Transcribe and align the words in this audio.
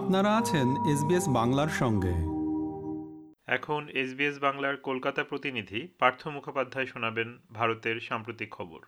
আপনারা 0.00 0.36
আছেন 0.36 0.68
এসবিএস 0.92 1.28
বাংলার 1.28 1.68
সঙ্গে। 1.68 2.14
এখন 3.46 3.88
এসবিএস 3.88 4.38
বাংলার 4.38 4.76
কলকাতা 4.76 5.24
প্রতিনিধি 5.24 5.88
পার্থ 5.98 6.26
মুখোপাধ্যায় 6.26 6.86
শোনাবেন 6.86 7.38
ভারতের 7.52 8.00
সাম্প্রতিক 8.00 8.50
খবর। 8.50 8.80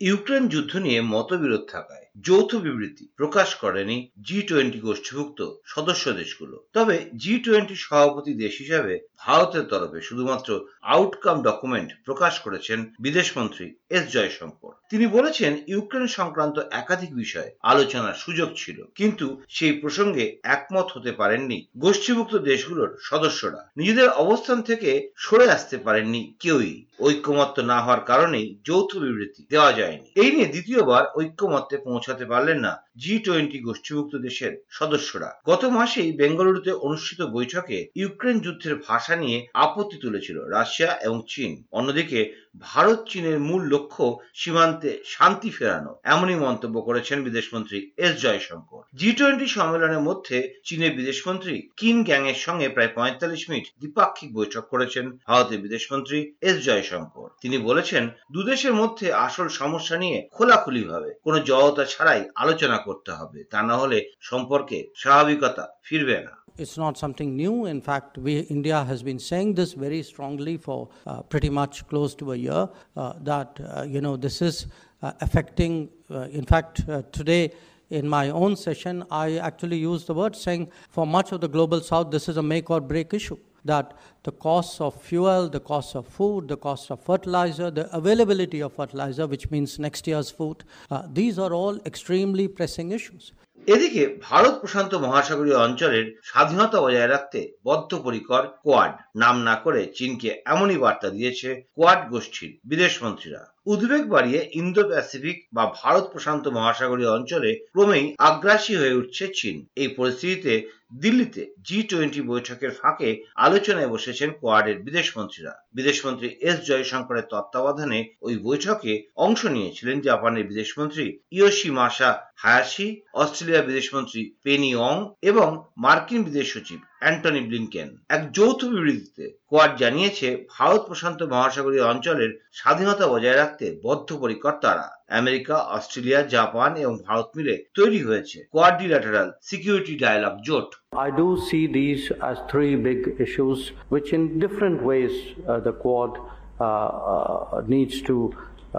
ইউক্রেন 0.00 0.48
যুদ্ধ 0.48 0.76
নিয়ে 0.76 1.00
মতবিরোধ 1.00 1.60
থাকায় 1.70 2.06
যৌথ 2.20 2.54
বিবৃতি 2.54 3.08
প্রকাশ 3.16 3.54
করেনি 3.54 4.10
জি 4.26 4.42
টোয়েন্টি 4.42 4.80
গোষ্ঠীভুক্ত 4.80 5.54
সদস্য 5.64 6.12
দেশগুলো। 6.12 6.66
তবে 6.72 7.10
জি 7.16 7.38
টোয়েন্টি 7.38 7.74
সভাপতি 7.74 8.34
দেশ 8.34 8.58
হিসাবে 8.58 9.00
ভারতের 9.18 9.62
তরফে 9.62 10.00
শুধুমাত্র 10.00 10.66
আউটকাম 10.82 11.42
ডকুমেন্ট 11.42 11.92
প্রকাশ 12.04 12.40
করেছেন 12.40 12.92
বিদেশমন্ত্রী 13.00 13.74
এস 13.90 14.04
জয়শঙ্কর। 14.12 14.72
তিনি 14.90 15.06
বলেছেন, 15.06 15.56
ইউক্রেন 15.66 16.06
সংক্রান্ত 16.06 16.56
একাধিক 16.70 17.14
বিষয়ে 17.14 17.50
আলোচনার 17.62 18.14
সুযোগ 18.14 18.48
ছিল, 18.56 18.84
কিন্তু 18.94 19.42
সেই 19.48 19.72
প্রসঙ্গে 19.72 20.36
একমত 20.42 20.86
হতে 20.92 21.12
পারেননি 21.12 21.66
গোষ্ঠীভুক্ত 21.78 22.34
দেশগুলোর 22.36 22.96
সদস্যরা। 23.02 23.70
নিজেদের 23.76 24.08
অবস্থান 24.08 24.62
থেকে 24.62 25.10
সরে 25.16 25.50
আসতে 25.50 25.76
পারেননি 25.76 26.34
কেউই। 26.40 26.86
ঐক্যমত্য 27.00 27.60
না 27.60 27.80
হওয়ার 27.80 28.02
কারণেই 28.04 28.58
যৌথ 28.64 28.96
বিবৃতি 28.96 29.46
দেওয়া 29.50 29.72
যায়নি। 29.72 30.12
এই 30.14 30.30
নিয়ে 30.30 30.46
দ্বিতীয়বার 30.46 31.04
ঐক্যমত্যে 31.16 31.76
পৌঁছাতে 31.78 32.24
পারলেন 32.24 32.58
না 32.60 32.72
জি 32.96 33.18
টোয়েন্টি 33.18 33.58
গোষ্ঠীভুক্ত 33.60 34.16
দেশের 34.16 34.52
সদস্যরা। 34.70 35.30
গত 35.46 35.64
মাসেই 35.64 36.12
বেঙ্গালুরুতে 36.12 36.72
অনুষ্ঠিত 36.72 37.22
বৈঠকে 37.22 37.86
ইউক্রেন 37.96 38.40
যুদ্ধের 38.40 38.74
ভাষা 38.88 39.16
নিয়ে 39.16 39.46
আপত্তি 39.54 39.96
তুলেছিল 39.98 40.44
রাশিয়া 40.48 40.90
এবং 40.92 41.22
চীন। 41.28 41.62
অন্যদিকে 41.72 42.18
ভারত 42.60 43.08
চীনের 43.08 43.40
মূল 43.40 43.62
লক্ষ্য 43.64 44.18
সীমান্তে 44.34 45.02
শান্তি 45.04 45.50
ফেরানো, 45.50 46.00
এমনই 46.04 46.34
মন্তব্য 46.34 46.80
করেছেন 46.82 47.24
বিদেশমন্ত্রী 47.24 47.90
এস 47.96 48.22
জয়শঙ্কর। 48.22 48.82
জি 48.94 49.12
টোয়েন্টি 49.12 49.46
সম্মেলনের 49.46 50.00
মধ্যে 50.00 50.58
চীনের 50.64 50.96
বিদেশমন্ত্রী 50.96 51.68
কিম 51.76 52.04
গ্যাং 52.04 52.26
এর 52.26 52.34
সঙ্গে 52.34 52.68
প্রায় 52.68 52.88
পঁয়তাল্লিশ 52.94 53.50
মিনিট 53.50 53.66
দ্বিপাক্ষিক 53.78 54.34
বৈঠক 54.34 54.64
করেছেন 54.68 55.18
ভারতের 55.26 55.60
বিদেশমন্ত্রী 55.60 56.34
এস 56.40 56.64
জয়শঙ্কর। 56.64 57.28
তিনি 57.40 57.58
বলেছেন 57.58 58.10
দুদেশের 58.32 58.74
মধ্যে 58.74 59.12
আসল 59.12 59.48
সমস্যা 59.48 59.96
নিয়ে 59.96 60.28
খোলাখুলি 60.32 60.84
ভাবে 60.84 61.14
কোনো 61.24 61.38
জড়তা 61.40 61.84
ছাড়াই 61.84 62.24
আলোচনা 62.34 62.78
করতে 62.78 63.12
হবে। 63.12 63.44
তা 63.44 63.62
না 63.62 63.76
হলে 63.76 64.10
সম্পর্কে 64.20 64.88
স্বাভাবিকতা 64.96 65.64
ফিরবে 65.82 66.20
না। 66.20 66.45
It's 66.58 66.78
not 66.78 66.96
something 66.96 67.36
new. 67.36 67.66
In 67.66 67.82
fact, 67.82 68.16
we, 68.16 68.40
India 68.40 68.82
has 68.84 69.02
been 69.02 69.18
saying 69.18 69.54
this 69.54 69.74
very 69.74 70.02
strongly 70.02 70.56
for 70.56 70.88
uh, 71.06 71.22
pretty 71.22 71.50
much 71.50 71.86
close 71.88 72.14
to 72.16 72.32
a 72.32 72.36
year 72.36 72.68
uh, 72.96 73.12
that, 73.20 73.60
uh, 73.60 73.82
you 73.82 74.00
know, 74.00 74.16
this 74.16 74.40
is 74.40 74.66
uh, 75.02 75.12
affecting, 75.20 75.90
uh, 76.10 76.28
in 76.30 76.44
fact, 76.44 76.88
uh, 76.88 77.02
today 77.12 77.52
in 77.90 78.08
my 78.08 78.30
own 78.30 78.56
session, 78.56 79.04
I 79.10 79.36
actually 79.36 79.76
used 79.76 80.06
the 80.06 80.14
word 80.14 80.34
saying 80.34 80.70
for 80.88 81.06
much 81.06 81.32
of 81.32 81.40
the 81.40 81.48
global 81.48 81.80
south, 81.80 82.10
this 82.10 82.28
is 82.28 82.36
a 82.36 82.42
make 82.42 82.70
or 82.70 82.80
break 82.80 83.12
issue. 83.12 83.38
That 83.64 83.94
the 84.22 84.32
costs 84.32 84.80
of 84.80 85.00
fuel, 85.00 85.48
the 85.48 85.60
cost 85.60 85.96
of 85.96 86.06
food, 86.06 86.48
the 86.48 86.56
cost 86.56 86.90
of 86.90 87.00
fertilizer, 87.02 87.70
the 87.70 87.94
availability 87.94 88.60
of 88.60 88.72
fertilizer, 88.72 89.26
which 89.26 89.50
means 89.50 89.78
next 89.78 90.06
year's 90.06 90.30
food, 90.30 90.64
uh, 90.90 91.02
these 91.12 91.38
are 91.38 91.52
all 91.52 91.76
extremely 91.84 92.46
pressing 92.48 92.92
issues. 92.92 93.32
এদিকে 93.66 94.18
ভারত 94.22 94.54
প্রশান্ত 94.58 94.94
মহাসাগরীয় 94.94 95.56
অঞ্চলের 95.56 96.20
স্বাধীনতা 96.24 96.80
বজায় 96.80 97.08
রাখতে 97.08 97.40
বদ্ধপরিকর 97.64 98.42
quad. 98.62 98.92
নাম 99.16 99.36
না 99.42 99.54
করে 99.56 99.92
চীনকে 99.94 100.42
এমনই 100.46 100.78
বার্তা 100.78 101.08
দিয়েছে 101.10 101.48
কোয়াড 101.74 102.10
গোষ্ঠীর 102.10 102.60
বিদেশমন্ত্রীরা 102.64 103.55
উদ্বেগ 103.66 104.04
বাড়িয়ে 104.08 104.40
ইন্দো 104.52 104.82
প্যাসিফিক 104.88 105.36
বা 105.52 105.64
ভারত 105.80 106.04
প্রশান্ত 106.12 106.44
মহাসাগরীয় 106.48 107.14
অঞ্চলে 107.16 107.50
ক্রমেই 107.72 108.06
আগ্রাসী 108.18 108.74
হয়ে 108.76 108.98
উঠছে 109.00 109.24
চীন। 109.34 109.56
এই 109.76 109.88
পরিস্থিতিতে 109.88 110.52
দিল্লিতে 110.94 111.42
জি 111.62 111.78
টোয়েন্টি 111.82 112.20
বৈঠকের 112.22 112.72
ফাঁকে 112.80 113.08
আলোচনায় 113.36 113.90
বসেছেন 113.90 114.28
কোয়াডের 114.40 114.76
বিদেশমন্ত্রীরা। 114.78 115.52
বিদেশমন্ত্রী 115.74 116.28
এস 116.40 116.56
জয়শঙ্করের 116.68 117.28
তত্ত্বাবধানে 117.30 118.00
ওই 118.22 118.34
বৈঠকে 118.38 118.92
অংশ 119.16 119.40
নিয়েছিলেন 119.46 119.96
জাপানের 120.00 120.48
বিদেশমন্ত্রী 120.48 121.04
ইয়োশি 121.32 121.68
মাসা 121.70 122.10
হায়াশি 122.36 122.86
অস্ট্রেলিয়া 123.14 123.62
বিদেশমন্ত্রী 123.62 124.20
পেনি 124.42 124.70
অং 124.88 124.96
এবং 125.22 125.48
মার্কিন 125.76 126.20
বিদেশ 126.24 126.46
সচিব 126.54 126.80
অ্যান্টনি 127.02 127.42
ব্লিনকেন। 127.48 127.88
এক 128.16 128.22
যৌথ 128.36 128.60
বিবৃতিতে 128.72 129.24
কোয়াড 129.50 129.72
জানিয়েছে 129.82 130.28
ভারত 130.56 130.80
প্রশান্ত 130.88 131.20
মহাসাগরীয় 131.32 131.84
অঞ্চলের 131.92 132.30
স্বাধীনতা 132.60 133.06
বজায় 133.12 133.38
রাখতে 133.42 133.66
বদ্ধপরিকর 133.86 134.54
তারা 134.64 134.86
আমেরিকা 135.20 135.56
অস্ট্রেলিয়া 135.76 136.20
জাপান 136.34 136.70
এবং 136.82 136.94
ভারত 137.06 137.28
মিলে 137.36 137.54
তৈরি 137.78 138.00
হয়েছে 138.08 138.38
কোয়াড্রিল্যাটারাল 138.54 139.28
সিকিউরিটি 139.48 139.94
ডায়ালগ 140.02 140.34
জোট। 140.48 140.68
I 141.06 141.10
do 141.22 141.28
see 141.48 141.64
these 141.78 142.04
as 142.30 142.36
three 142.50 142.74
big 142.88 143.00
issues, 143.26 143.60
which 143.92 144.08
in 144.16 144.22
different 144.44 144.78
ways 144.90 145.14
uh, 145.22 145.60
the 145.66 145.74
Quad 145.82 146.12
uh, 146.18 146.64
uh, 146.64 147.62
needs 147.74 147.96
to 148.08 148.16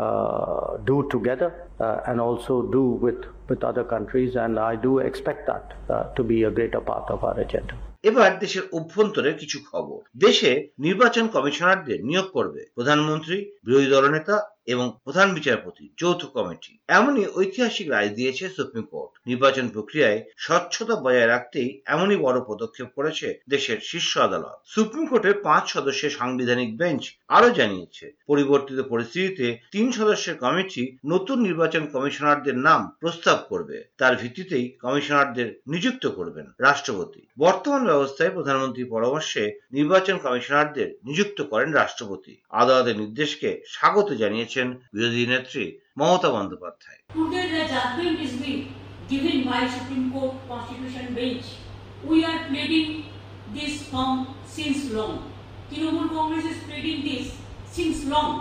uh, 0.04 0.78
do 0.90 0.98
together 1.14 1.50
uh, 1.80 2.10
and 2.10 2.18
also 2.28 2.54
do 2.78 2.84
with, 3.06 3.22
with 3.48 3.64
other 3.64 3.84
countries. 3.86 4.36
And 4.36 4.60
I 4.62 4.76
do 4.78 5.00
expect 5.00 5.48
that 5.48 5.74
uh, 5.90 6.04
to 6.14 6.24
be 6.24 6.44
a 6.44 6.52
greater 6.52 6.82
part 6.82 7.10
of 7.10 7.24
our 7.24 7.40
agenda. 7.40 7.76
এবার 8.04 8.32
দেশের 8.40 8.64
অভ্যন্তরের 8.72 9.36
কিছু 9.38 9.58
খবর 9.72 10.00
দেশে 10.18 10.52
নির্বাচন 10.80 11.26
কমিশনারদের 11.28 12.00
নিয়োগ 12.04 12.28
করবে 12.34 12.62
প্রধানমন্ত্রী 12.76 13.38
বিরোধী 13.66 13.90
দলনেতা 13.90 14.36
এবং 14.68 14.86
প্রধান 15.04 15.28
বিচারপতি 15.34 15.84
যৌথ 15.98 16.22
কমিটি 16.36 16.72
এমনই 16.90 17.26
ঐতিহাসিক 17.36 17.88
রায় 17.90 18.12
দিয়েছে 18.18 18.46
সুপ্রিম 18.50 18.86
কোর্ট 18.92 19.12
নির্বাচন 19.28 19.66
প্রক্রিয়ায় 19.70 20.20
স্বচ্ছতা 20.38 20.96
বজায় 20.96 21.30
রাখতেই 21.30 21.70
এমনই 21.86 22.20
বড় 22.26 22.38
পদক্ষেপ 22.50 22.90
করেছে 22.98 23.28
দেশের 23.50 23.80
শীর্ষ 23.90 24.12
আদালত 24.18 24.58
সুপ্রিম 24.68 25.06
কোর্টের 25.08 25.36
পাঁচ 25.44 25.64
সদস্যের 25.76 26.16
সাংবিধানিক 26.20 26.70
বেঞ্চ 26.78 27.04
আরও 27.30 27.50
জানিয়েছে 27.50 28.06
পরিবর্তিত 28.28 28.80
পরিস্থিতিতে 28.92 29.48
তিন 29.72 29.88
সদস্যের 29.92 30.36
কমিটি 30.36 30.84
নতুন 31.06 31.38
নির্বাচন 31.40 31.84
কমিশনারদের 31.94 32.58
নাম 32.68 32.82
প্রস্তাব 33.02 33.37
করবে 33.50 33.84
তার 33.98 34.16
ভিত্তিতেই 34.16 34.78
কমিশনারদের 34.82 35.60
নিযুক্ত 35.68 36.08
করবেন 36.08 36.46
রাষ্ট্রপতি 36.60 37.28
বর্তমান 37.40 37.86
ব্যবস্থায় 37.86 38.30
প্রধানমন্ত্রীর 38.30 38.88
পরামর্শে 38.90 39.60
নির্বাচন 39.72 40.18
কমিশনারদের 40.18 40.98
নিযুক্ত 41.06 41.42
করেন 41.42 41.72
রাষ্ট্রপতি 41.72 42.38
আদালতের 42.50 43.00
নির্দেশকে 43.00 43.64
স্বাগত 43.68 44.12
জানিয়েছেন 44.12 44.72
বিরোধী 44.94 45.26
নেত্রী 45.26 45.78
Mamata 45.98 46.30
Bandyopadhyay. 46.30 46.98
Trinamool 55.72 56.10
Congress 56.10 56.46
is 56.46 56.60
pleading 56.68 57.02
this 57.02 57.26
since 57.76 58.08
long. 58.08 58.32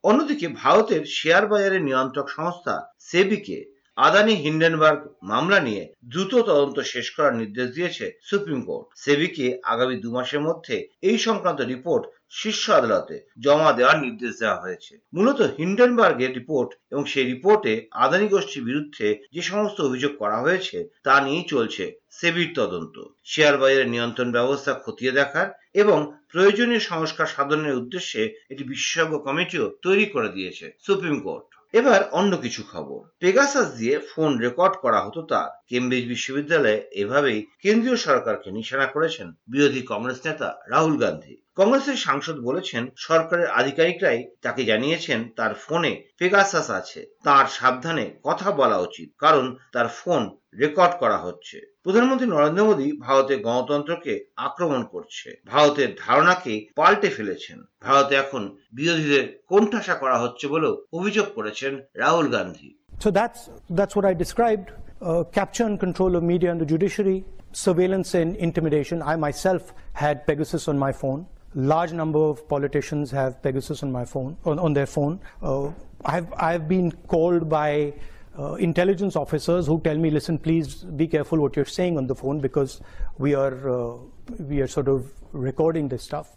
অন্যদিকে 0.04 0.48
ভারতের 0.62 1.04
শেয়ার 1.18 1.44
বাজারের 1.48 1.84
নিয়ন্ত্রক 1.84 2.28
সংস্থা 2.30 2.76
সেবিকে 3.10 3.58
আদানি 3.98 4.34
হিন্ডেনবার্গ 4.36 5.02
মামলা 5.24 5.60
নিয়ে 5.60 5.84
দ্রুত 6.04 6.34
তদন্ত 6.50 6.78
শেষ 6.94 7.08
করার 7.16 7.34
নির্দেশ 7.36 7.68
দিয়েছে 7.72 8.06
সুপ্রিম 8.22 8.60
কোর্ট। 8.68 8.88
সেবিকে 8.96 9.46
আগামী 9.64 9.96
দু 9.96 10.10
মাসের 10.12 10.42
মধ্যে 10.48 10.76
এই 11.02 11.18
সংক্রান্ত 11.18 11.62
রিপোর্ট 11.62 12.04
শীর্ষ 12.32 12.64
আদালতে 12.70 13.16
জমা 13.40 13.72
দেওয়ার 13.74 13.98
নির্দেশ 14.00 14.34
দেওয়া 14.40 14.62
হয়েছে। 14.62 14.94
মূলত 15.14 15.40
হিন্ডেনবার্গের 15.60 16.32
রিপোর্ট 16.34 16.70
এবং 16.92 17.04
সেই 17.06 17.26
রিপোর্টে 17.26 17.74
আদানি 17.92 18.28
গোষ্ঠীর 18.30 18.64
বিরুদ্ধে 18.64 19.08
যে 19.34 19.42
সমস্ত 19.42 19.78
অভিযোগ 19.82 20.12
করা 20.18 20.38
হয়েছে 20.42 20.78
তা 21.04 21.16
নিয়েই 21.26 21.46
চলছে 21.50 21.86
সেবির 22.12 22.50
তদন্ত। 22.56 22.96
শেয়ার 23.26 23.56
বাজারের 23.58 23.90
নিয়ন্ত্রণ 23.90 24.30
ব্যবস্থা 24.32 24.72
খতিয়ে 24.74 25.12
দেখার 25.12 25.48
এবং 25.74 26.00
প্রয়োজনীয় 26.32 26.84
সংস্কার 26.92 27.28
সাধনের 27.36 27.80
উদ্দেশ্যে 27.82 28.22
একটি 28.52 28.64
বিশেষজ্ঞ 28.64 29.14
কমিটিও 29.18 29.66
তৈরি 29.82 30.06
করে 30.06 30.30
দিয়েছে 30.30 30.66
সুপ্রিম 30.86 31.18
কোর্ট। 31.20 31.48
এবার 31.74 32.10
অন্য 32.12 32.38
কিছু 32.38 32.64
খবর। 32.72 33.10
পেগাসাস 33.20 33.68
দিয়ে 33.78 34.00
ফোন 34.00 34.38
রেকর্ড 34.38 34.74
করা 34.82 35.00
হতো 35.02 35.22
তার। 35.22 35.50
কেমব্রিজ 35.68 36.08
বিশ্ববিদ্যালয়ে 36.08 36.90
এভাবেই 36.94 37.46
কেন্দ্রীয় 37.62 37.98
সরকারকে 37.98 38.52
নিশানা 38.52 38.86
করেছেন 38.86 39.28
বিরোধী 39.48 39.82
কংগ্রেস 39.82 40.20
নেতা 40.26 40.50
রাহুল 40.70 40.98
গান্ধী। 40.98 41.43
কংগ্রেসের 41.60 41.98
সাংসদ 42.06 42.38
বলেছেন 42.48 42.84
সরকারের 43.08 43.48
আধিকারিকরাই 43.60 44.20
তাকে 44.42 44.62
জানিয়েছেন 44.72 45.20
তার 45.38 45.54
ফোনে 45.64 45.94
পেগাসাস 46.20 46.68
আছে। 46.80 47.00
তার 47.24 47.46
সাবধানে 47.58 48.06
কথা 48.28 48.52
বলা 48.52 48.78
উচিত 48.88 49.10
কারণ 49.24 49.46
তার 49.74 49.88
ফোন 50.00 50.22
রেকর্ড 50.62 50.94
করা 51.02 51.18
হচ্ছে। 51.26 51.58
প্রধানমন্ত্রী 51.86 52.28
নরেন্দ্র 52.28 52.68
মোদী 52.70 52.88
ভারতের 53.06 53.40
গণতন্ত্রকে 53.48 54.14
আক্রমণ 54.48 54.82
করছে। 54.94 55.28
ভারতের 55.54 55.90
ধারণাকে 56.06 56.54
পাল্টে 56.80 57.10
ফেলেছেন। 57.18 57.58
ভারতে 57.86 58.14
এখন 58.24 58.42
বিরোধীদের 58.78 59.26
কোণঠাসা 59.50 59.96
করা 60.02 60.18
হচ্ছে 60.24 60.46
বলেও 60.54 60.74
অভিযোগ 61.00 61.28
করেছেন 61.38 61.74
Rahul 62.02 62.28
Gandhi. 62.36 62.70
So 63.04 63.10
that's, 63.20 63.42
that's 63.78 63.94
what 63.98 64.06
I 64.12 64.14
described 64.24 64.68
uh, 65.10 65.24
capture 65.38 65.66
and 65.70 65.78
control 65.86 66.12
of 66.18 66.24
media 66.34 66.50
and 66.54 66.60
the 66.64 66.70
judiciary, 66.74 67.20
surveillance 67.66 68.10
and 68.22 68.30
intimidation. 68.48 68.98
I 69.12 69.16
myself 69.28 69.64
had 70.04 70.16
Pegasus 70.28 70.64
on 70.72 70.78
my 70.88 70.94
phone. 71.02 71.22
Large 71.56 71.94
number 71.94 72.20
of 72.20 72.48
politicians 72.48 73.12
have 73.12 73.42
Pegasus 73.44 73.84
on 73.84 73.92
my 73.92 74.06
phone, 74.06 74.38
on, 74.46 74.58
on 74.60 74.74
their 74.74 74.86
phone. 74.88 75.20
Uh, 75.42 75.72
I've, 76.06 76.34
I've 76.34 76.68
been 76.68 76.92
called 77.08 77.48
by 77.48 77.94
uh, 78.38 78.56
intelligence 78.56 79.16
officers 79.16 79.68
who 79.68 79.80
tell 79.82 79.98
me, 79.98 80.10
listen, 80.10 80.38
please 80.40 80.78
be 80.78 81.08
careful 81.08 81.40
what 81.40 81.56
you're 81.56 81.66
saying 81.66 81.98
on 81.98 82.08
the 82.08 82.16
phone 82.16 82.40
because 82.40 82.82
we 83.20 83.36
are, 83.36 83.70
uh, 83.70 83.98
we 84.40 84.62
are 84.62 84.68
sort 84.68 84.88
of 84.88 85.12
recording 85.32 85.88
this 85.88 86.04
stuff. 86.04 86.36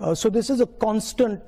Uh, 0.00 0.14
so 0.14 0.28
this 0.28 0.50
is 0.50 0.60
a 0.60 0.66
constant 0.66 1.40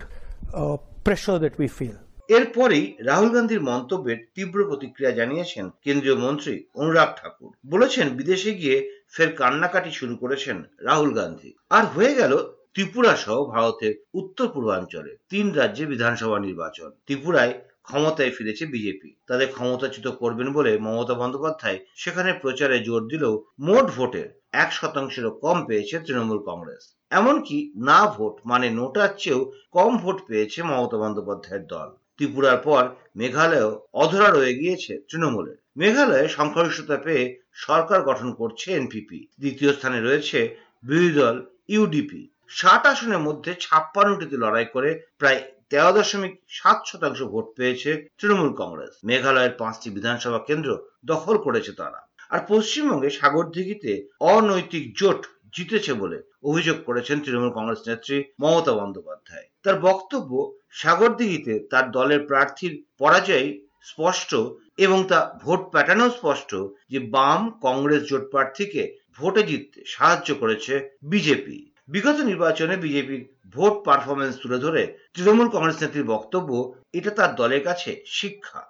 uh, 0.55 0.77
pressure 1.05 1.39
that 1.39 1.59
we 1.59 1.69
feel. 1.69 1.97
এরপরেই 2.37 2.85
রাহুল 3.09 3.31
গান্ধীর 3.37 3.63
মন্তব্যের 3.71 4.19
তীব্র 4.35 4.59
প্রতিক্রিয়া 4.71 5.13
জানিয়েছেন 5.21 5.65
কেন্দ্রীয় 5.85 6.19
মন্ত্রী 6.25 6.55
অনুরাগ 6.81 7.11
ঠাকুর 7.21 7.51
বলেছেন 7.73 8.07
বিদেশে 8.19 8.53
গিয়ে 8.61 8.77
ফের 9.15 9.31
কান্নাকাটি 9.41 9.91
শুরু 9.99 10.15
করেছেন 10.23 10.57
রাহুল 10.89 11.11
গান্ধী 11.19 11.51
আর 11.77 11.85
হয়ে 11.95 12.13
গেল 12.21 12.33
ত্রিপুরা 12.77 13.13
সহ 13.17 13.39
ভারতের 13.55 13.93
উত্তর 14.21 14.47
পূর্বাঞ্চলে 14.55 15.13
তিন 15.31 15.47
রাজ্যে 15.53 15.85
বিধানসভা 15.87 16.39
নির্বাচন। 16.39 16.89
ত্রিপুরায় 17.07 17.53
ক্ষমতায় 17.83 18.33
ফিরেছে 18.37 18.65
বিজেপি। 18.67 19.11
তাদের 19.29 19.49
ক্ষমতাচ্যুত 19.57 20.07
করবেন 20.23 20.49
বলে 20.53 20.73
মমতা 20.79 21.15
বন্দ্যোপাধ্যায় 21.15 21.79
সেখানে 21.95 22.31
প্রচারে 22.43 22.77
জোর 22.87 23.03
দিলেও 23.13 23.35
মোট 23.61 23.87
ভোটের 23.97 24.29
এক 24.63 24.71
শতাংশেরও 24.73 25.33
কম 25.45 25.57
পেয়েছে 25.69 25.97
তৃণমূল 25.99 26.41
কংগ্রেস। 26.49 26.83
এমনকি 27.13 27.59
না 27.89 28.01
ভোট 28.15 28.35
মানে 28.45 28.67
নোটার 28.79 29.11
চেয়েও 29.19 29.41
কম 29.73 29.93
ভোট 30.03 30.19
পেয়েছে 30.29 30.59
মমতা 30.63 30.97
বন্দ্যোপাধ্যায়ের 31.03 31.65
দল। 31.67 31.89
ত্রিপুরার 32.17 32.59
পর 32.67 32.83
মেঘালয়ও 33.17 33.71
অধরা 34.03 34.29
রয়ে 34.31 34.55
গিয়েছে 34.55 34.93
তৃণমূলের। 35.09 35.59
মেঘালয়ে 35.77 36.27
সংখ্যাগরিষ্ঠতা 36.29 36.97
পেয়ে 36.97 37.25
সরকার 37.67 38.01
গঠন 38.03 38.29
করছে 38.33 38.67
এনপিপি। 38.73 39.21
দ্বিতীয় 39.41 39.71
স্থানে 39.73 39.99
রয়েছে 40.01 40.39
বিরোধী 40.85 41.13
দল 41.21 41.37
ইউডিপি। 41.75 42.23
ষাট 42.51 42.87
আসনের 42.87 43.19
মধ্যে 43.19 43.55
ছাপ্পান্নটিতে 43.55 44.37
লড়াই 44.37 44.65
করে 44.65 45.05
প্রায় 45.19 45.41
তেরো 45.71 45.93
দশমিক 45.93 46.41
সাত 46.49 46.79
শতাংশ 46.87 47.23
ভোট 47.23 47.47
পেয়েছে 47.57 48.09
তৃণমূল 48.19 48.53
কংগ্রেস। 48.53 48.93
মেঘালয়ের 49.05 49.51
পাঁচটি 49.51 49.91
বিধানসভা 49.91 50.39
কেন্দ্র 50.39 50.79
দখল 51.05 51.39
করেছে 51.39 51.73
তারা। 51.73 52.07
আর 52.31 52.39
পশ্চিমবঙ্গে 52.49 53.11
সাগরদিঘিতে 53.11 54.09
অনৈতিক 54.21 54.95
জোট 54.95 55.27
জিতেছে 55.55 55.93
বলে 55.93 56.23
অভিযোগ 56.45 56.77
করেছেন 56.87 57.21
তৃণমূল 57.21 57.51
কংগ্রেস 57.51 57.89
নেত্রী 57.89 58.25
মমতা 58.41 58.73
বন্দ্যোপাধ্যায়। 58.73 59.47
তার 59.63 59.81
বক্তব্য, 59.81 60.53
সাগরদিঘিতে 60.73 61.59
তার 61.71 61.91
দলের 61.91 62.27
প্রার্থীর 62.27 62.83
পরাজয় 62.99 63.59
স্পষ্ট 63.83 64.35
এবং 64.77 65.05
তা 65.05 65.39
ভোট 65.43 65.61
প্যাটার্নও 65.73 66.11
স্পষ্ট 66.11 66.51
যে 66.91 66.99
বাম 66.99 67.59
কংগ্রেস 67.61 68.03
জোট 68.03 68.31
প্রার্থীকে 68.31 68.97
ভোটে 69.19 69.43
জিততে 69.43 69.81
সাহায্য 69.87 70.35
করেছে 70.35 70.97
বিজেপি। 71.03 71.70
বিগত 71.93 72.19
নির্বাচনে 72.31 72.75
বিজেপির 72.85 73.23
ভোট 73.55 73.75
পারফরমেন্স 73.87 74.35
তুলে 74.43 74.59
ধরে 74.65 74.83
তৃণমূল 75.15 75.49
কংগ্রেস 75.55 75.77
নেত্রীর 75.83 76.11
বক্তব্য 76.15 76.51
এটা 76.99 77.11
তার 77.19 77.31
দলের 77.41 77.63
কাছে 77.69 77.91
শিক্ষা 78.19 78.63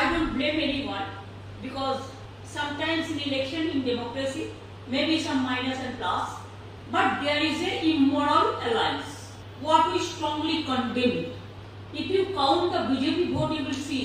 I 0.00 0.02
don't 0.12 0.30
blame 0.36 0.58
anyone 0.68 1.06
because 1.64 2.00
sometimes 2.56 3.04
in 3.12 3.18
election 3.28 3.62
in 3.74 3.78
democracy 3.92 4.44
maybe 4.92 5.14
some 5.18 5.40
minus 5.42 5.78
and 5.86 5.94
plus, 6.00 6.28
but 6.94 7.08
there 7.24 7.42
is 7.50 7.58
a 7.62 7.72
immoral 7.90 8.46
alliance. 8.66 9.10
What 9.60 9.82
we 9.92 9.98
strongly 10.12 10.56
condemn. 10.64 11.16
If 11.92 12.06
you 12.14 12.22
count 12.38 12.64
the 12.74 12.80
BJP 12.88 13.20
vote, 13.34 13.52
you 13.56 13.62
will 13.66 13.82
see 13.88 14.04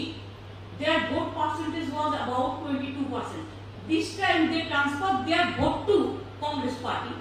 their 0.80 1.00
vote 1.10 1.30
percentage 1.38 1.90
was 1.98 2.12
about 2.16 2.52
22%. 2.64 3.46
This 3.88 4.06
time 4.20 4.42
they 4.52 4.62
transferred 4.66 5.20
their 5.30 5.46
vote 5.60 5.80
to 5.88 5.98
Congress 6.44 6.78
party. 6.86 7.16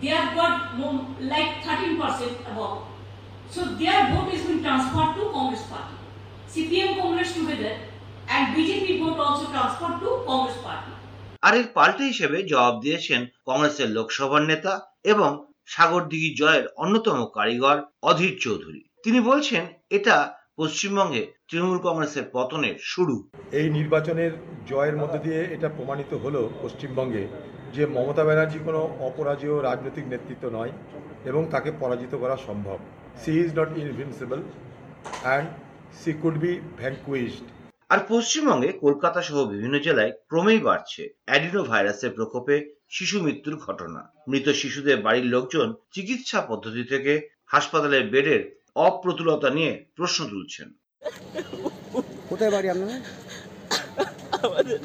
They 0.00 0.08
have 0.08 0.32
got 0.32 0.78
more, 0.78 1.06
like 1.20 1.62
13% 1.62 2.46
above. 2.46 2.82
So 3.50 3.64
their 3.74 4.00
vote 4.08 4.32
is 4.32 4.42
been 4.42 4.62
transferred 4.62 5.16
to 5.16 5.30
Congress 5.32 5.64
party. 5.64 5.96
CPM 6.48 6.96
Congress 6.96 7.34
together 7.34 7.72
and 8.28 8.54
BJP 8.54 9.00
vote 9.00 9.18
also 9.18 9.46
transferred 9.48 9.98
to 10.00 10.10
Congress 10.26 10.58
party. 10.60 10.92
আর 11.42 11.54
এর 11.54 11.66
পাল্টে 11.76 12.04
হিসেবে 12.04 12.38
জবাব 12.42 12.74
দিয়েছেন 12.84 13.20
কংগ্রেসের 13.48 13.88
লোকসভার 13.96 14.42
নেতা 14.52 14.72
এবং 15.04 15.30
সাগরদিঘি 15.68 16.30
জয়ের 16.40 16.66
অন্যতম 16.76 17.18
কারিগর 17.36 17.76
অধীর 18.10 18.34
চৌধুরী 18.44 18.80
তিনি 19.04 19.18
বলছেন 19.20 19.62
এটা 19.96 20.16
পশ্চিমবঙ্গে 20.58 21.22
তৃণমূল 21.48 21.80
কংগ্রেসের 21.86 22.24
পতনের 22.34 22.76
শুরু 22.92 23.16
এই 23.52 23.68
নির্বাচনের 23.78 24.32
জয়ের 24.70 24.96
মধ্য 25.00 25.14
দিয়ে 25.24 25.40
এটা 25.54 25.68
প্রমাণিত 25.76 26.12
হলো 26.24 26.40
পশ্চিমবঙ্গে 26.62 27.24
যে 27.74 27.82
মমতা 27.96 28.24
ব্যানার্জি 28.28 28.58
কোনো 28.66 28.80
অপরাজেয় 29.08 29.56
রাজনৈতিক 29.68 30.04
নেতৃত্ব 30.12 30.44
নয় 30.58 30.72
এবং 31.30 31.42
তাকে 31.50 31.70
পরাজিত 31.80 32.12
করা 32.22 32.36
সম্ভব। 32.46 32.78
She 33.22 33.32
is 33.42 33.50
not 33.58 33.70
invincible 33.84 34.40
and 35.24 35.48
she 36.00 36.10
could 36.22 36.36
be 36.44 36.52
vanquished 36.80 37.46
আর 37.92 38.00
পশ্চিমবঙ্গে 38.08 38.70
কলকাতা 38.84 39.20
সহ 39.28 39.38
বিভিন্ন 39.52 39.76
জেলায় 39.86 40.12
ক্রমেই 40.30 40.60
বাড়ছে 40.68 41.02
অ্যাডিনো 41.26 41.62
ভাইরাসের 41.70 42.10
প্রকোপে 42.10 42.56
শিশু 42.96 43.16
মৃত্যুর 43.24 43.56
ঘটনা। 43.66 44.00
মৃত 44.28 44.46
শিশুদের 44.60 44.98
বাড়ির 45.06 45.26
লোকজন 45.34 45.68
চিকিৎসা 45.94 46.40
পদ্ধতি 46.40 46.82
থেকে 46.84 47.12
হাসপাতালের 47.46 48.04
বেডের 48.12 48.42
অপ্রতুলতা 48.86 49.48
নিয়ে 49.50 49.72
প্রশ্ন 49.96 50.20
তুলছেন। 50.28 50.68
কোথায় 52.30 52.52
বাড়ি 52.54 52.68
আপনার 52.70 53.00
আমাদের 54.46 54.78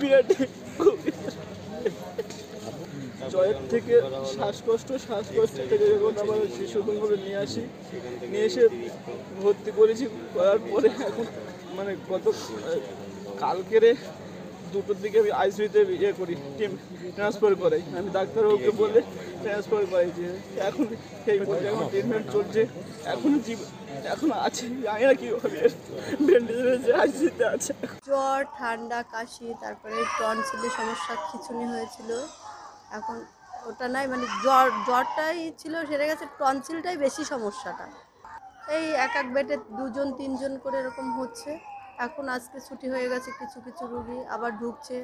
বিরাটি 0.00 0.34
জয়ের 3.32 3.58
থেকে 3.72 3.94
শ্বাসকষ্ট 4.34 4.88
শ্বাসকষ্ট 5.06 5.56
থেকে 5.70 5.84
যখন 5.92 6.14
আবার 6.22 6.38
শিশুগুলো 6.58 7.14
নিয়ে 7.24 7.38
আসি, 7.44 7.62
নিয়ে 8.30 8.46
এসে 8.48 8.64
ভর্তি 9.42 9.70
করেছি, 9.78 10.04
করার 10.34 10.58
পরে 10.70 10.88
এখন 11.08 11.26
মানে 11.76 11.92
গত 12.10 12.26
কালকেরে 13.42 13.90
দুটোর 14.74 14.98
দিকে 15.02 15.16
আমি 15.22 15.30
আইসিউতে 15.42 15.80
ইয়ে 16.02 16.12
করি 16.20 16.34
টিম 16.58 16.72
ট্রান্সফার 17.16 17.52
করাই। 17.62 17.82
আমি 17.98 18.08
ডাক্তার 18.18 18.42
ডাক্তারবাবুকে 18.42 18.72
বলে 18.82 19.00
ট্রান্সফার 19.42 19.82
করাইছি 19.90 20.22
এখন 20.68 20.86
সেই 21.24 21.36
এখন 21.70 21.84
ট্রিটমেন্ট 21.92 22.26
চলছে, 22.34 22.60
এখন 23.14 23.32
জীব, 23.44 23.60
এখন 24.14 24.28
আছে, 24.46 24.64
জানি 24.86 25.04
না 25.08 25.14
কি 25.20 25.26
হবে 25.42 25.60
ব্যান্ডেজ 26.26 26.84
আইসিউতে 27.02 27.44
আছে। 27.54 27.72
জ্বর, 28.08 28.40
ঠান্ডা, 28.58 29.00
কাশি, 29.12 29.46
তারপরে 29.62 29.96
টনসিলের 30.18 30.72
সমস্যা, 30.78 31.14
খিচুনি 31.26 31.64
হয়েছিল। 31.72 32.10
এখন 32.98 33.16
ওটা 33.68 33.86
নাই 33.94 34.04
মানে 34.12 34.26
জ্বর, 34.44 34.66
জ্বরটাই 34.86 35.38
ছিল, 35.60 35.74
সেরে 35.88 36.06
গেছে, 36.10 36.24
টনসিলটাই 36.40 36.96
বেশি 37.04 37.22
সমস্যাটা। 37.32 37.86
এই 38.76 38.86
এক 39.06 39.12
এক 39.20 39.26
বেডে 39.34 39.56
দুজন, 39.78 40.08
তিনজন 40.20 40.52
করে 40.64 40.76
এরকম 40.82 41.06
হচ্ছে। 41.18 41.50
এখন 42.06 42.24
আজকে 42.36 42.58
ছুটি 42.66 42.86
হয়ে 42.92 43.06
গেছে 43.12 43.30
কিছু 43.40 43.58
কিছু 43.66 43.84
রুগী 43.92 44.18
আবার 44.34 44.50
ঢুকছে 44.60 44.96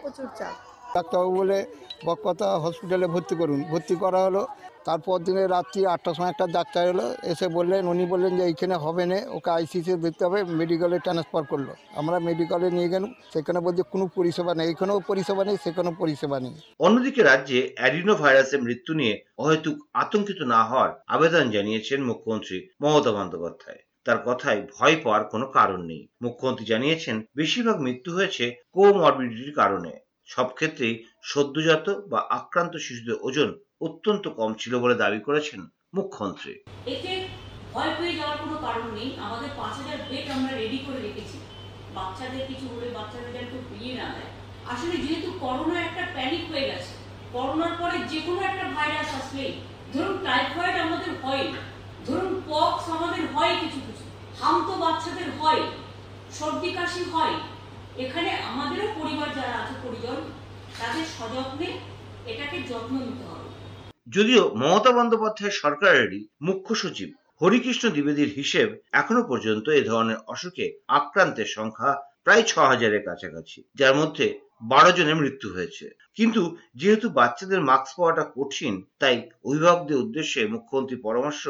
প্রচুর 0.00 0.28
চাপ। 0.38 0.54
ডাক্তারবাবু 0.94 1.32
বলে 1.40 1.58
বকতা 2.06 2.48
হসপিটালে 2.64 3.06
ভর্তি 3.14 3.34
করুন। 3.40 3.60
ভর্তি 3.72 3.94
করা 4.02 4.20
হলো 4.26 4.42
তারপর 4.86 5.16
দিনে 5.26 5.42
রাত্রি 5.54 5.80
আটটার 5.94 6.14
সময় 6.16 6.32
একটা 6.32 6.46
ডাক্তার 6.56 6.82
এলো 6.92 7.06
এসে 7.32 7.46
বললেন 7.56 7.82
উনি 7.92 8.04
বললেন 8.12 8.32
যে 8.38 8.44
এইখানে 8.50 8.74
হবে 8.84 9.04
না 9.10 9.18
ওকে 9.36 9.50
আইসিসি 9.56 9.90
দেখতে 10.06 10.22
হবে 10.26 10.38
মেডিকেলে 10.60 10.98
ট্রান্সফার 11.04 11.42
করল। 11.52 11.68
আমরা 12.00 12.16
মেডিকেলে 12.28 12.68
নিয়ে 12.76 12.92
গেলাম 12.94 13.10
সেখানে 13.32 13.58
বলছে 13.66 13.82
কোনো 13.92 14.04
পরিষেবা 14.16 14.52
নেই 14.58 14.68
এখানেও 14.74 14.98
পরিষেবা 15.10 15.42
নেই 15.48 15.56
সেখানেও 15.64 15.94
পরিষেবা 16.02 16.36
নেই। 16.44 16.54
অন্যদিকে 16.86 17.20
রাজ্যে 17.30 17.58
অ্যাডিনো 17.78 18.14
ভাইরাসের 18.22 18.60
মৃত্যু 18.66 18.92
নিয়ে 19.00 19.14
অহেতুক 19.42 19.76
আতঙ্কিত 20.02 20.40
না 20.52 20.60
হওয়ার 20.68 20.90
আবেদন 21.14 21.44
জানিয়েছেন 21.54 21.98
মুখ্যমন্ত্রী 22.08 22.56
মমতা 22.82 23.10
বন্দ্যোপাধ্যায়। 23.16 23.80
তার 24.06 24.18
কথায় 24.26 24.60
ভয় 24.76 24.96
পাওয়ার 25.02 25.24
কোনো 25.24 25.46
কারণ 25.58 25.80
নেই। 25.82 26.02
মুখ্যমন্ত্রী 26.22 26.64
জানিয়েছেন, 26.66 27.16
বেশিরভাগ 27.36 27.76
মৃত্যু 27.80 28.10
হয়েছে 28.14 28.44
কোমরবিডিটির 28.74 29.54
কারণে। 29.54 29.92
সব 30.26 30.46
ক্ষেত্রেই 30.58 30.94
সদ্যজাত 31.22 31.86
বা 32.12 32.20
আক্রান্ত 32.38 32.74
শিশুদের 32.76 33.16
ওজন 33.22 33.48
অত্যন্ত 33.80 34.24
কম 34.38 34.50
ছিল 34.54 34.72
বলে 34.78 34.94
দাবি 34.94 35.20
করেছেন 35.20 35.60
মুখ্যমন্ত্রী। 35.94 36.52
এতে 36.86 37.12
ভয় 37.72 37.92
পেয়ে 37.98 38.16
যাওয়ার 38.18 38.38
কোনো 38.42 38.56
কারণ 38.66 38.86
নেই। 38.94 39.08
আমাদের 39.26 39.50
পাঁচ 39.56 39.74
হাজার 39.80 39.98
বেড 40.10 40.26
আমরা 40.36 40.52
রেডি 40.52 40.78
করে 40.86 41.00
রেখেছি। 41.06 41.36
বাচ্চাদের 41.94 42.44
কিছু 42.48 42.66
হলে 42.72 42.88
বাচ্চাদের 42.98 43.32
যেন 43.36 43.46
না 44.00 44.08
দেয়। 44.14 44.30
আসলে 44.72 44.96
যেহেতু 45.04 45.28
করোনা 45.40 45.76
একটা 45.82 46.02
প্যানিক 46.14 46.42
হয়ে 46.50 46.68
গেছে, 46.70 46.92
করোনার 47.32 47.74
পরে 47.80 47.96
যে 48.10 48.18
কোনো 48.26 48.40
একটা 48.40 48.64
ভাইরাস 48.76 49.10
আসলেই, 49.20 49.52
ধরুন 49.92 50.16
টাইফয়েড 50.26 50.76
আমাদের 50.86 51.12
হয় 51.22 51.46
ধরুন 52.06 52.34
পক্স 52.46 52.84
আমাদের 52.96 53.22
হয় 53.34 53.54
কিছু 53.60 53.78
তো 54.40 54.74
বাচ্চাদের 54.84 55.28
হয় 55.40 55.62
সর্দি 56.38 56.70
কাশি 56.76 57.02
হয়। 57.14 57.36
এখানে 58.04 58.30
আমাদেরও 58.50 58.88
পরিবার 58.98 59.28
যারা 59.38 59.54
আছে, 59.60 59.74
পরিজন, 59.84 60.18
তাদের 60.78 61.04
সযত্নে 61.16 61.68
এটাকে 62.30 62.56
যত্ন 62.70 62.92
নিতে 63.06 63.24
হবে। 63.30 63.48
যদিও 64.06 64.42
মমতা 64.60 64.90
বন্দ্যোপাধ্যায় 64.98 65.54
সরকারেরই 65.62 66.20
মুখ্য 66.46 66.70
সচিব, 66.82 67.10
হরিকৃষ্ণ 67.40 67.84
দ্বিবেদীর 67.94 68.30
হিসেব 68.38 68.68
এখনও 69.00 69.22
পর্যন্ত 69.30 69.66
এ 69.78 69.82
ধরনের 69.90 70.18
অসুখে 70.32 70.66
আক্রান্তের 70.98 71.48
সংখ্যা 71.56 71.90
প্রায় 72.24 72.44
ছ 72.50 72.52
হাজারের 72.70 73.02
কাছাকাছি, 73.08 73.58
যার 73.80 73.94
মধ্যে 74.00 74.26
বারো 74.72 74.90
জনের 74.96 75.20
মৃত্যু 75.22 75.48
হয়েছে। 75.56 75.86
কিন্তু 76.18 76.42
যেহেতু 76.80 77.06
বাচ্চাদের 77.18 77.60
মাস্ক 77.60 77.90
পাওয়াটা 77.96 78.24
কঠিন, 78.36 78.74
তাই 79.00 79.16
অভিভাবকদের 79.48 80.02
উদ্দেশ্যে 80.04 80.40
মুখ্যমন্ত্রীর 80.54 81.04
পরামর্শ 81.06 81.42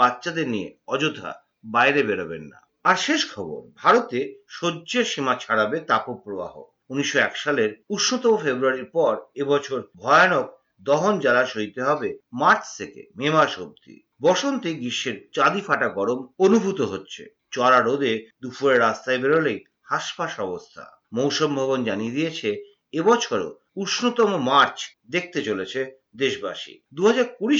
বাচ্চাদের 0.00 0.46
নিয়ে 0.54 0.68
অযথা 0.94 1.30
বাইরে 1.68 2.02
বেরোবেন 2.02 2.42
না। 2.42 2.58
আর 2.84 2.96
শেষ 2.96 3.20
খবর, 3.34 3.60
ভারতে 3.74 4.18
সহ্যের 4.48 5.04
সীমা 5.04 5.34
ছাড়াবে 5.34 5.78
তাপপ্রবাহ। 5.80 6.54
উনিশশো 6.88 7.18
এক 7.18 7.34
সালের 7.36 7.70
উষ্ণতম 7.88 8.34
ফেব্রুয়ারির 8.36 8.88
পর 8.96 9.14
এবছর 9.34 9.82
ভয়ানক 9.96 10.46
দহন 10.82 11.14
জ্বালা 11.20 11.44
সইতে 11.46 11.80
হবে 11.82 12.18
মার্চ 12.32 12.64
থেকে 12.78 13.02
মে 13.16 13.30
মাস 13.30 13.52
অবধি। 13.58 13.96
বসন্তে 14.22 14.70
গ্রীষ্মের 14.74 15.16
চাঁদি 15.32 15.60
ফাটা 15.60 15.88
গরম 15.88 16.20
অনুভূত 16.38 16.80
হচ্ছে। 16.80 17.22
চড়া 17.50 17.80
রোদে 17.80 18.12
দুপুরে 18.42 18.76
রাস্তায় 18.78 19.18
বেরোলেই 19.18 19.64
হাসপাস 19.82 20.40
অবস্থা। 20.40 20.84
মৌসুম 21.12 21.50
ভবন 21.56 21.84
জানিয়ে 21.84 22.12
দিয়েছে 22.12 22.48
এবছরও 22.92 23.50
উষ্ণতম 23.76 24.30
মার্চ 24.50 24.78
দেখতে 25.10 25.38
চলেছে 25.42 25.80
দেশবাসী। 26.16 26.74
দু 26.92 27.02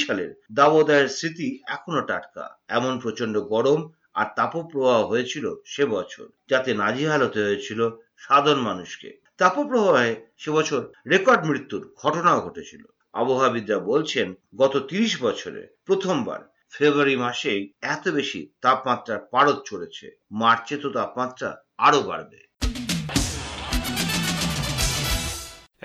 সালের 0.06 0.30
দাবদাহের 0.52 1.08
স্মৃতি 1.08 1.48
এখনও 1.66 2.02
টাটকা। 2.02 2.44
এমন 2.68 2.92
প্রচণ্ড 2.98 3.34
গরম 3.40 3.80
আর 4.20 4.26
তাপপ্রবাহ 4.38 4.98
হয়েছিল 5.10 5.46
সে 5.72 5.84
বছর, 5.96 6.26
যাতে 6.50 6.70
নাজিহাল 6.82 7.20
হতে 7.26 7.40
হয়েছিল 7.46 7.80
সাধারণ 8.24 8.60
মানুষকে। 8.60 9.08
তাপপ্রবাহে 9.40 10.12
সে 10.42 10.50
বছর 10.50 10.80
রেকর্ড 11.12 11.42
মৃত্যুর 11.50 11.82
ঘটনাও 12.02 12.44
ঘটেছিল। 12.46 12.82
আবহাওয়াবিদরা 13.12 13.78
বলছেন, 13.90 14.28
গত 14.56 14.74
তিরিশ 14.90 15.12
বছরে 15.22 15.62
প্রথমবার 15.86 16.40
ফেব্রুয়ারি 16.74 17.16
মাসেই 17.16 17.62
এত 17.94 18.04
বেশি 18.08 18.40
তাপমাত্রার 18.64 19.20
পারদ 19.32 19.56
চড়েছে। 19.68 20.06
মার্চে 20.40 20.76
তো 20.82 20.88
তাপমাত্রা 20.90 21.50
আরও 21.86 22.00
বাড়বে। 22.10 22.40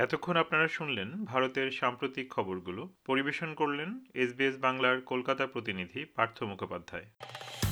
এতক্ষণ 0.04 0.36
আপনারা 0.44 0.68
শুনলেন 0.78 1.10
ভারতের 1.32 1.68
সাম্প্রতিক 1.80 2.26
খবরগুলো। 2.36 2.82
পরিবেশন 3.10 3.50
করলেন 3.54 3.90
এসবিএস 4.24 4.56
বাংলার 4.66 4.98
কলকাতা 5.12 5.44
প্রতিনিধি 5.54 6.02
পার্থ 6.16 6.38
মুখোপাধ্যায়। 6.52 7.08